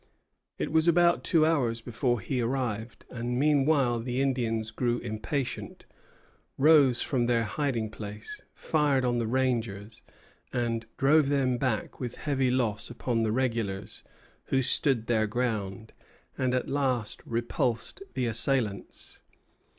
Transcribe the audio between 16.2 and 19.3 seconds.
and at last repulsed the assailants.